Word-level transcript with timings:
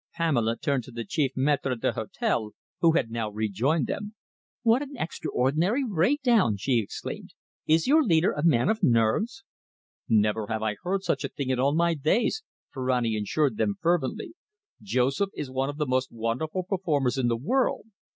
Pamela 0.15 0.57
turned 0.57 0.83
to 0.85 0.91
the 0.91 1.05
chief 1.05 1.31
maitre 1.35 1.75
d'hotel, 1.75 2.53
who 2.79 2.93
had 2.93 3.11
now 3.11 3.29
re 3.29 3.47
joined 3.47 3.85
them. 3.85 4.15
"What 4.63 4.81
an 4.81 4.97
extraordinary 4.97 5.83
breakdown!" 5.85 6.57
she 6.57 6.79
exclaimed. 6.79 7.35
"Is 7.67 7.85
your 7.85 8.03
leader 8.03 8.31
a 8.31 8.43
man 8.43 8.67
of 8.69 8.81
nerves?" 8.81 9.43
"Never 10.09 10.47
have 10.47 10.63
I 10.63 10.77
heard 10.81 11.03
such 11.03 11.23
a 11.23 11.29
thing 11.29 11.51
in 11.51 11.59
all 11.59 11.75
my 11.75 11.93
days," 11.93 12.41
Ferrani 12.71 13.15
assured 13.15 13.57
them 13.57 13.75
fervently. 13.79 14.33
"Joseph 14.81 15.29
is 15.35 15.51
one 15.51 15.69
of 15.69 15.77
the 15.77 15.85
most 15.85 16.11
wonderful 16.11 16.63
performers 16.63 17.19
in 17.19 17.27
the 17.27 17.37
world. 17.37 17.85